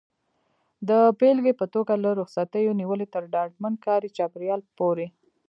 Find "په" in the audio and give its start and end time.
1.61-1.65